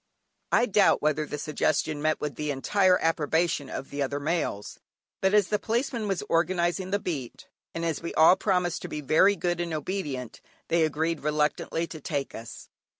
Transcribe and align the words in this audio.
I 0.51 0.65
doubt 0.65 1.03
whether 1.03 1.27
the 1.27 1.37
suggestion 1.37 2.01
met 2.01 2.19
with 2.19 2.33
the 2.33 2.49
entire 2.49 2.97
approbation 3.01 3.69
of 3.69 3.91
the 3.91 4.01
other 4.01 4.19
males, 4.19 4.79
but 5.21 5.35
as 5.35 5.49
the 5.49 5.59
Policeman 5.59 6.07
was 6.07 6.23
organising 6.27 6.89
the 6.89 6.97
beat, 6.97 7.47
and 7.75 7.85
as 7.85 8.01
we 8.01 8.11
all 8.15 8.35
promised 8.35 8.81
to 8.81 8.87
be 8.87 9.01
very 9.01 9.35
good 9.35 9.61
and 9.61 9.75
obedient, 9.75 10.41
they 10.69 10.85
agreed 10.85 11.19
reluctantly 11.19 11.85
to 11.85 12.01
take 12.01 12.33
us. 12.33 12.67